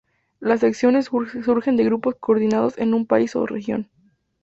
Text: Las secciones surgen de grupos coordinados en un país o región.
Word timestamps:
Las 0.39 0.61
secciones 0.61 1.05
surgen 1.43 1.77
de 1.77 1.83
grupos 1.83 2.15
coordinados 2.19 2.75
en 2.79 2.95
un 2.95 3.05
país 3.05 3.35
o 3.35 3.45
región. 3.45 3.91